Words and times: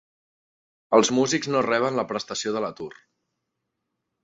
Els 0.99 1.11
músics 1.17 1.51
no 1.57 1.61
reben 1.67 2.01
la 2.01 2.07
prestació 2.13 2.57
de 2.57 2.65
l'atur. 2.67 2.91